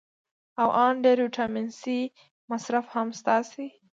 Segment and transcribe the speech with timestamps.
[0.61, 1.97] او ان ډېر ویټامین سي
[2.51, 3.65] مصرف هم ستاسې